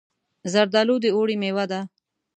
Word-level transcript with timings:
زردالو 0.53 0.95
د 1.03 1.05
اوړي 1.15 1.35
مېوه 1.41 1.65
ده. 1.71 1.79